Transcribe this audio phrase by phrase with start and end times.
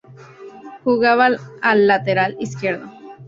[0.83, 2.89] Jugaba de lateral izquierdo.